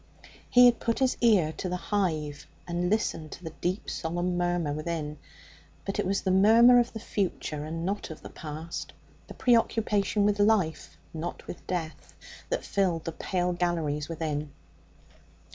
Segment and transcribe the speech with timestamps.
[0.49, 4.73] He had put his ear to the hive and listened to the deep, solemn murmur
[4.73, 5.19] within;
[5.85, 8.93] but it was the murmur of the future, and not of the past,
[9.27, 12.15] the preoccupation with life, not with death,
[12.49, 14.49] that filled the pale galleries within.